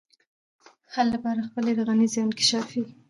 حل 0.93 1.07
لپاره 1.15 1.39
به 1.41 1.47
خپلي 1.49 1.71
رغنيزي 1.79 2.19
او 2.21 2.25
انکشافي 2.29 2.81